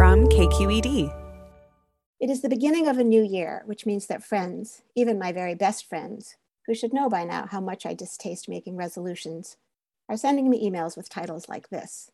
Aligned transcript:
From 0.00 0.28
KQED. 0.28 1.14
It 2.20 2.30
is 2.30 2.40
the 2.40 2.48
beginning 2.48 2.88
of 2.88 2.96
a 2.96 3.04
new 3.04 3.22
year, 3.22 3.60
which 3.66 3.84
means 3.84 4.06
that 4.06 4.24
friends, 4.24 4.80
even 4.96 5.18
my 5.18 5.30
very 5.30 5.54
best 5.54 5.86
friends, 5.86 6.36
who 6.66 6.74
should 6.74 6.94
know 6.94 7.10
by 7.10 7.24
now 7.24 7.46
how 7.50 7.60
much 7.60 7.84
I 7.84 7.92
distaste 7.92 8.48
making 8.48 8.76
resolutions, 8.76 9.58
are 10.08 10.16
sending 10.16 10.48
me 10.48 10.66
emails 10.66 10.96
with 10.96 11.10
titles 11.10 11.50
like 11.50 11.68
this 11.68 12.12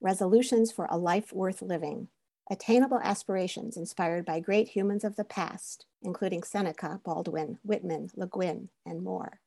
Resolutions 0.00 0.72
for 0.72 0.88
a 0.90 0.98
Life 0.98 1.32
Worth 1.32 1.62
Living 1.62 2.08
Attainable 2.50 2.98
Aspirations 3.04 3.76
Inspired 3.76 4.24
by 4.24 4.40
Great 4.40 4.70
Humans 4.70 5.04
of 5.04 5.14
the 5.14 5.22
Past, 5.22 5.86
including 6.02 6.42
Seneca, 6.42 7.00
Baldwin, 7.04 7.60
Whitman, 7.62 8.10
Le 8.16 8.26
Guin, 8.26 8.68
and 8.84 9.04
more. 9.04 9.38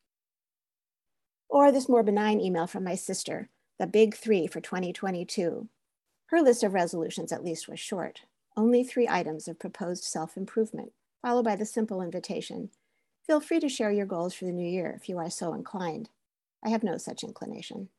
Or 1.49 1.73
this 1.73 1.89
more 1.89 2.03
benign 2.03 2.39
email 2.39 2.67
from 2.67 2.85
my 2.85 2.95
sister, 2.95 3.49
The 3.79 3.85
Big 3.85 4.15
Three 4.15 4.47
for 4.47 4.61
2022. 4.61 5.67
Her 6.31 6.41
list 6.41 6.63
of 6.63 6.73
resolutions, 6.73 7.31
at 7.31 7.43
least, 7.43 7.67
was 7.67 7.79
short 7.79 8.21
only 8.57 8.83
three 8.83 9.07
items 9.07 9.47
of 9.47 9.59
proposed 9.59 10.03
self 10.03 10.35
improvement, 10.35 10.91
followed 11.21 11.45
by 11.45 11.55
the 11.55 11.65
simple 11.65 12.01
invitation 12.01 12.69
Feel 13.27 13.39
free 13.39 13.59
to 13.59 13.69
share 13.69 13.91
your 13.91 14.05
goals 14.05 14.33
for 14.33 14.45
the 14.45 14.51
new 14.51 14.67
year 14.67 14.93
if 14.95 15.07
you 15.07 15.17
are 15.17 15.29
so 15.29 15.53
inclined. 15.53 16.09
I 16.65 16.69
have 16.69 16.83
no 16.83 16.97
such 16.97 17.23
inclination. 17.23 17.89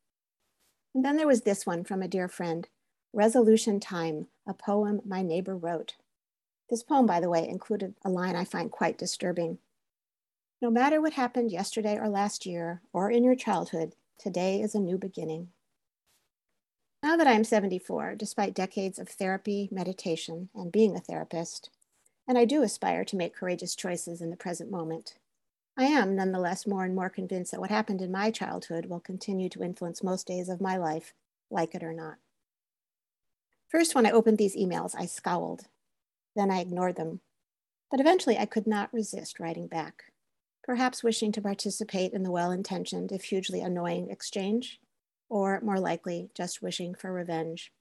And 0.93 1.03
then 1.03 1.15
there 1.15 1.27
was 1.27 1.41
this 1.41 1.65
one 1.65 1.83
from 1.83 2.01
a 2.01 2.07
dear 2.07 2.27
friend 2.27 2.67
Resolution 3.13 3.79
Time, 3.79 4.27
a 4.45 4.53
poem 4.53 5.01
my 5.05 5.21
neighbor 5.21 5.55
wrote. 5.55 5.95
This 6.69 6.83
poem, 6.83 7.05
by 7.05 7.19
the 7.19 7.29
way, 7.29 7.47
included 7.47 7.95
a 8.03 8.09
line 8.09 8.35
I 8.35 8.43
find 8.43 8.69
quite 8.69 8.97
disturbing. 8.97 9.59
No 10.61 10.69
matter 10.69 11.01
what 11.01 11.13
happened 11.13 11.51
yesterday 11.51 11.97
or 11.97 12.09
last 12.09 12.45
year, 12.45 12.81
or 12.91 13.09
in 13.09 13.23
your 13.23 13.35
childhood, 13.35 13.93
today 14.19 14.61
is 14.61 14.75
a 14.75 14.79
new 14.79 14.97
beginning. 14.97 15.49
Now 17.03 17.17
that 17.17 17.27
I 17.27 17.33
am 17.33 17.43
74, 17.43 18.15
despite 18.15 18.53
decades 18.53 18.97
of 18.97 19.09
therapy, 19.09 19.67
meditation, 19.69 20.47
and 20.55 20.71
being 20.71 20.95
a 20.95 21.01
therapist, 21.01 21.69
and 22.29 22.37
I 22.37 22.45
do 22.45 22.63
aspire 22.63 23.03
to 23.03 23.17
make 23.17 23.35
courageous 23.35 23.75
choices 23.75 24.21
in 24.21 24.29
the 24.29 24.37
present 24.37 24.71
moment, 24.71 25.15
I 25.77 25.83
am 25.83 26.15
nonetheless 26.15 26.65
more 26.65 26.85
and 26.85 26.95
more 26.95 27.09
convinced 27.09 27.51
that 27.51 27.59
what 27.59 27.71
happened 27.71 28.01
in 28.01 28.09
my 28.09 28.31
childhood 28.31 28.85
will 28.85 29.01
continue 29.01 29.49
to 29.49 29.63
influence 29.63 30.01
most 30.01 30.27
days 30.27 30.47
of 30.47 30.61
my 30.61 30.77
life, 30.77 31.13
like 31.51 31.75
it 31.75 31.83
or 31.83 31.91
not. 31.91 32.19
First, 33.67 33.95
when 33.95 34.05
I 34.05 34.11
opened 34.11 34.37
these 34.37 34.55
emails, 34.55 34.95
I 34.97 35.05
scowled. 35.05 35.65
Then 36.37 36.49
I 36.49 36.61
ignored 36.61 36.95
them. 36.95 37.19
But 37.91 37.99
eventually, 37.99 38.37
I 38.37 38.45
could 38.45 38.65
not 38.65 38.93
resist 38.93 39.41
writing 39.41 39.67
back, 39.67 40.05
perhaps 40.63 41.03
wishing 41.03 41.33
to 41.33 41.41
participate 41.41 42.13
in 42.13 42.23
the 42.23 42.31
well 42.31 42.51
intentioned, 42.51 43.11
if 43.11 43.25
hugely 43.25 43.59
annoying, 43.59 44.09
exchange, 44.09 44.79
or 45.29 45.59
more 45.61 45.79
likely, 45.79 46.29
just 46.33 46.61
wishing 46.61 46.95
for 46.95 47.11
revenge. 47.11 47.71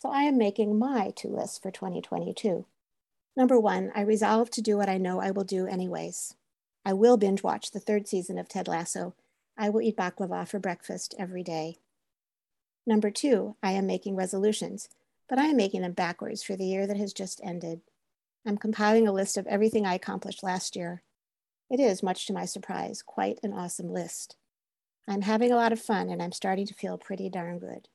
So 0.00 0.10
I 0.10 0.22
am 0.22 0.36
making 0.36 0.78
my 0.78 1.12
two 1.14 1.28
lists 1.28 1.58
for 1.58 1.70
2022. 1.70 2.66
Number 3.36 3.58
one, 3.58 3.92
I 3.94 4.02
resolve 4.02 4.50
to 4.50 4.60
do 4.62 4.76
what 4.76 4.88
I 4.88 4.98
know 4.98 5.20
I 5.20 5.30
will 5.30 5.44
do 5.44 5.66
anyways. 5.66 6.34
I 6.84 6.92
will 6.92 7.16
binge 7.16 7.42
watch 7.42 7.70
the 7.70 7.80
third 7.80 8.08
season 8.08 8.36
of 8.36 8.48
Ted 8.48 8.68
Lasso. 8.68 9.14
I 9.56 9.70
will 9.70 9.80
eat 9.80 9.96
baklava 9.96 10.48
for 10.48 10.58
breakfast 10.58 11.14
every 11.18 11.42
day. 11.42 11.76
Number 12.86 13.10
two, 13.10 13.56
I 13.62 13.72
am 13.72 13.86
making 13.86 14.16
resolutions, 14.16 14.88
but 15.28 15.38
I 15.38 15.44
am 15.44 15.56
making 15.56 15.82
them 15.82 15.92
backwards 15.92 16.42
for 16.42 16.56
the 16.56 16.66
year 16.66 16.86
that 16.86 16.96
has 16.96 17.12
just 17.12 17.40
ended. 17.44 17.80
I'm 18.44 18.58
compiling 18.58 19.06
a 19.06 19.12
list 19.12 19.36
of 19.36 19.46
everything 19.46 19.86
I 19.86 19.94
accomplished 19.94 20.42
last 20.42 20.74
year. 20.74 21.02
It 21.70 21.78
is, 21.78 22.02
much 22.02 22.26
to 22.26 22.32
my 22.32 22.44
surprise, 22.44 23.02
quite 23.02 23.38
an 23.42 23.52
awesome 23.52 23.92
list. 23.92 24.36
I'm 25.08 25.22
having 25.22 25.50
a 25.50 25.56
lot 25.56 25.72
of 25.72 25.80
fun 25.80 26.10
and 26.10 26.22
I'm 26.22 26.32
starting 26.32 26.66
to 26.66 26.74
feel 26.74 26.96
pretty 26.96 27.28
darn 27.28 27.58
good. 27.58 27.88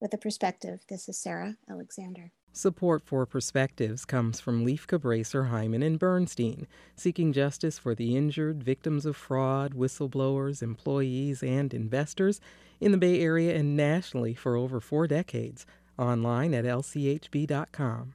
With 0.00 0.14
a 0.14 0.18
perspective, 0.18 0.80
this 0.88 1.08
is 1.08 1.18
Sarah 1.18 1.56
Alexander. 1.68 2.30
Support 2.52 3.02
for 3.04 3.26
Perspectives 3.26 4.04
comes 4.04 4.40
from 4.40 4.64
Lieff 4.64 4.86
Cabraser, 4.86 5.50
Heimann, 5.50 5.84
and 5.84 5.98
Bernstein, 5.98 6.66
seeking 6.96 7.32
justice 7.32 7.78
for 7.78 7.94
the 7.94 8.16
injured, 8.16 8.62
victims 8.62 9.04
of 9.04 9.16
fraud, 9.16 9.74
whistleblowers, 9.74 10.62
employees, 10.62 11.42
and 11.42 11.74
investors 11.74 12.40
in 12.80 12.92
the 12.92 12.98
Bay 12.98 13.20
Area 13.20 13.54
and 13.54 13.76
nationally 13.76 14.34
for 14.34 14.56
over 14.56 14.80
four 14.80 15.06
decades. 15.06 15.66
Online 15.98 16.54
at 16.54 16.64
lchb.com. 16.64 18.14